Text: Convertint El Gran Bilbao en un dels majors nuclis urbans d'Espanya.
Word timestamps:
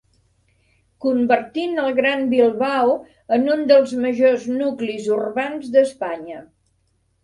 Convertint 1.05 1.75
El 1.83 1.91
Gran 1.99 2.25
Bilbao 2.33 2.97
en 3.39 3.47
un 3.59 3.63
dels 3.75 3.97
majors 4.09 4.51
nuclis 4.59 5.15
urbans 5.23 5.75
d'Espanya. 5.79 6.47